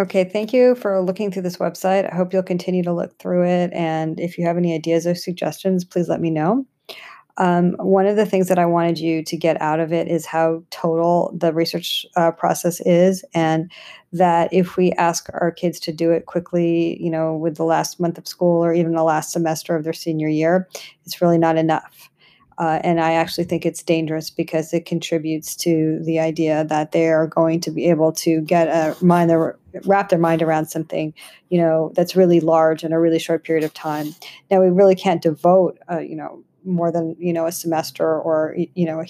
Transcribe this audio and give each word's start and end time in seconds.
Okay, 0.00 0.24
thank 0.24 0.54
you 0.54 0.76
for 0.76 0.98
looking 1.02 1.30
through 1.30 1.42
this 1.42 1.58
website. 1.58 2.10
I 2.10 2.16
hope 2.16 2.32
you'll 2.32 2.42
continue 2.42 2.82
to 2.84 2.92
look 2.92 3.18
through 3.18 3.44
it. 3.44 3.70
And 3.74 4.18
if 4.18 4.38
you 4.38 4.46
have 4.46 4.56
any 4.56 4.74
ideas 4.74 5.06
or 5.06 5.14
suggestions, 5.14 5.84
please 5.84 6.08
let 6.08 6.22
me 6.22 6.30
know. 6.30 6.64
Um, 7.36 7.72
one 7.78 8.06
of 8.06 8.16
the 8.16 8.24
things 8.24 8.48
that 8.48 8.58
I 8.58 8.64
wanted 8.64 8.98
you 8.98 9.22
to 9.22 9.36
get 9.36 9.60
out 9.60 9.78
of 9.78 9.92
it 9.92 10.08
is 10.08 10.24
how 10.24 10.62
total 10.70 11.36
the 11.36 11.52
research 11.52 12.06
uh, 12.16 12.30
process 12.30 12.80
is, 12.86 13.22
and 13.34 13.70
that 14.12 14.50
if 14.52 14.78
we 14.78 14.92
ask 14.92 15.28
our 15.34 15.50
kids 15.50 15.78
to 15.80 15.92
do 15.92 16.12
it 16.12 16.24
quickly, 16.24 17.02
you 17.02 17.10
know, 17.10 17.36
with 17.36 17.56
the 17.56 17.64
last 17.64 18.00
month 18.00 18.16
of 18.16 18.26
school 18.26 18.64
or 18.64 18.72
even 18.72 18.94
the 18.94 19.02
last 19.02 19.32
semester 19.32 19.76
of 19.76 19.84
their 19.84 19.92
senior 19.92 20.28
year, 20.28 20.66
it's 21.04 21.20
really 21.20 21.38
not 21.38 21.58
enough. 21.58 22.09
Uh, 22.60 22.78
and 22.84 23.00
I 23.00 23.12
actually 23.12 23.44
think 23.44 23.64
it's 23.64 23.82
dangerous 23.82 24.28
because 24.28 24.74
it 24.74 24.84
contributes 24.84 25.56
to 25.56 25.98
the 26.04 26.18
idea 26.18 26.62
that 26.64 26.92
they 26.92 27.08
are 27.08 27.26
going 27.26 27.58
to 27.62 27.70
be 27.70 27.86
able 27.88 28.12
to 28.12 28.42
get 28.42 28.68
a 28.68 29.02
mind 29.02 29.30
their 29.30 29.58
wrap 29.86 30.10
their 30.10 30.18
mind 30.18 30.42
around 30.42 30.66
something, 30.66 31.14
you 31.48 31.58
know, 31.58 31.90
that's 31.94 32.14
really 32.14 32.38
large 32.38 32.84
in 32.84 32.92
a 32.92 33.00
really 33.00 33.18
short 33.18 33.44
period 33.44 33.64
of 33.64 33.72
time. 33.72 34.14
Now 34.50 34.60
we 34.60 34.68
really 34.68 34.94
can't 34.94 35.22
devote, 35.22 35.78
uh, 35.90 36.00
you 36.00 36.14
know, 36.14 36.44
more 36.62 36.92
than 36.92 37.16
you 37.18 37.32
know 37.32 37.46
a 37.46 37.52
semester 37.52 38.20
or 38.20 38.54
you 38.74 38.84
know 38.84 39.00
a, 39.00 39.06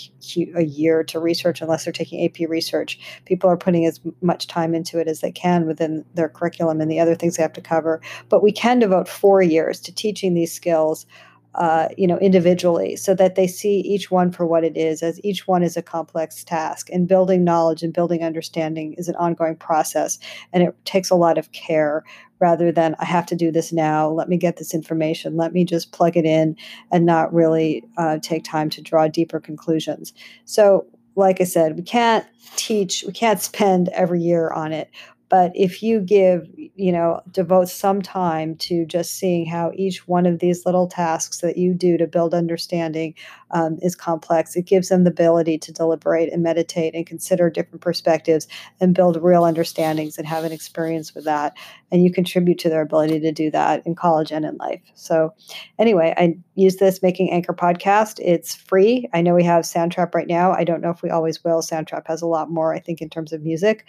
a, 0.55 0.63
year 0.63 1.03
to 1.03 1.19
research 1.19 1.61
unless 1.61 1.83
they're 1.83 1.93
taking 1.93 2.25
ap 2.25 2.49
research 2.49 2.97
people 3.25 3.51
are 3.51 3.57
putting 3.57 3.85
as 3.85 3.99
much 4.23 4.47
time 4.47 4.73
into 4.73 5.01
it 5.01 5.09
as 5.09 5.19
they 5.21 5.33
can 5.33 5.67
within 5.67 6.05
their 6.15 6.29
curriculum 6.29 6.81
and 6.81 6.89
the 6.89 7.01
other 7.01 7.17
things 7.17 7.37
they 7.37 7.43
have 7.43 7.53
to 7.53 7.61
cover 7.61 8.01
but 8.29 8.41
we 8.41 8.53
can 8.53 8.79
devote 8.79 9.09
four 9.09 9.43
years 9.43 9.81
to 9.81 9.93
teaching 9.93 10.35
these 10.35 10.53
skills 10.53 11.07
uh, 11.55 11.89
you 11.97 12.07
know, 12.07 12.19
individually, 12.19 12.97
so 12.97 13.15
that 13.15 13.35
they 13.35 13.47
see 13.47 13.81
each 13.81 14.11
one 14.11 14.31
for 14.31 14.47
what 14.47 14.65
it 14.65 14.77
is, 14.77 15.03
as 15.03 15.21
each 15.25 15.49
one 15.49 15.63
is 15.63 15.77
a 15.77 15.83
complex 15.83 16.45
task. 16.45 16.89
And 16.93 17.09
building 17.09 17.45
knowledge 17.45 17.83
and 17.83 17.93
building 17.93 18.23
understanding 18.23 18.95
is 18.95 19.09
an 19.09 19.17
ongoing 19.17 19.57
process, 19.57 20.19
and 20.53 20.63
it 20.63 20.75
takes 20.85 21.11
a 21.11 21.17
lot 21.17 21.39
of 21.39 21.51
care 21.53 22.05
rather 22.39 22.73
than 22.73 22.97
I 22.99 23.05
have 23.05 23.27
to 23.27 23.37
do 23.37 23.51
this 23.51 23.73
now. 23.73 24.09
Let 24.09 24.29
me 24.29 24.37
get 24.37 24.57
this 24.57 24.73
information. 24.73 25.37
Let 25.37 25.53
me 25.53 25.65
just 25.65 25.93
plug 25.93 26.17
it 26.17 26.25
in, 26.25 26.57
and 26.93 27.05
not 27.05 27.35
really 27.35 27.85
uh, 27.97 28.19
take 28.23 28.45
time 28.45 28.71
to 28.71 28.83
draw 28.83 29.09
deeper 29.09 29.41
conclusions. 29.41 30.13
So, 30.45 30.87
like 31.17 31.41
I 31.41 31.45
said, 31.45 31.77
we 31.77 31.83
can't 31.83 32.25
teach, 32.57 33.05
we 33.07 33.13
can't 33.13 33.41
spend 33.41 33.89
every 33.89 34.21
year 34.21 34.51
on 34.51 34.73
it, 34.73 34.89
but 35.31 35.53
if 35.55 35.81
you 35.81 36.01
give, 36.01 36.49
you 36.75 36.91
know, 36.91 37.23
devote 37.31 37.69
some 37.69 38.03
time 38.03 38.57
to 38.57 38.85
just 38.85 39.17
seeing 39.17 39.47
how 39.47 39.71
each 39.77 40.09
one 40.09 40.27
of 40.27 40.41
these 40.41 40.67
little 40.67 40.89
tasks 40.89 41.39
that 41.39 41.57
you 41.57 41.73
do 41.73 41.97
to 41.97 42.09
build 42.09 42.35
understanding 42.35 43.15
um, 43.53 43.79
is 43.81 43.95
complex, 43.95 44.57
it 44.57 44.67
gives 44.67 44.89
them 44.89 45.05
the 45.05 45.11
ability 45.11 45.57
to 45.59 45.73
deliberate 45.73 46.33
and 46.33 46.43
meditate 46.43 46.97
and 46.97 47.07
consider 47.07 47.49
different 47.49 47.81
perspectives 47.81 48.49
and 48.81 48.95
build 48.95 49.23
real 49.23 49.45
understandings 49.45 50.19
and 50.19 50.27
have 50.27 50.43
an 50.43 50.51
experience 50.51 51.15
with 51.15 51.25
that. 51.25 51.57
And 51.93 52.03
you 52.03 52.13
contribute 52.13 52.59
to 52.61 52.69
their 52.69 52.83
ability 52.83 53.21
to 53.21 53.33
do 53.33 53.53
that 53.53 53.87
in 53.87 53.95
college 53.95 54.33
and 54.33 54.45
in 54.45 54.57
life. 54.57 54.83
So, 54.95 55.33
anyway, 55.79 56.13
I 56.17 56.37
use 56.57 56.77
this 56.77 57.03
Making 57.03 57.31
Anchor 57.31 57.53
podcast. 57.53 58.19
It's 58.21 58.55
free. 58.55 59.09
I 59.15 59.23
know 59.23 59.35
we 59.35 59.45
have 59.45 59.63
Soundtrap 59.63 60.13
right 60.15 60.27
now. 60.27 60.53
I 60.53 60.65
don't 60.65 60.81
know 60.81 60.91
if 60.91 61.03
we 61.03 61.11
always 61.11 61.45
will. 61.45 61.63
Soundtrap 61.63 62.07
has 62.07 62.21
a 62.21 62.27
lot 62.27 62.51
more, 62.51 62.75
I 62.75 62.81
think, 62.81 63.01
in 63.01 63.09
terms 63.09 63.33
of 63.33 63.43
music, 63.43 63.87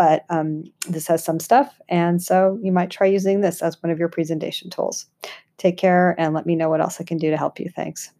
but 0.00 0.24
um, 0.30 0.64
this 0.88 1.06
has 1.06 1.24
some 1.24 1.40
stuff. 1.40 1.80
And 1.88 2.22
so 2.22 2.58
you 2.62 2.72
might 2.72 2.90
try 2.90 3.06
using 3.06 3.40
this 3.40 3.62
as 3.62 3.82
one 3.82 3.90
of 3.90 3.98
your 3.98 4.08
presentation 4.08 4.70
tools. 4.70 5.06
Take 5.58 5.76
care 5.76 6.14
and 6.18 6.34
let 6.34 6.46
me 6.46 6.56
know 6.56 6.70
what 6.70 6.80
else 6.80 7.00
I 7.00 7.04
can 7.04 7.18
do 7.18 7.30
to 7.30 7.36
help 7.36 7.60
you. 7.60 7.70
Thanks. 7.74 8.10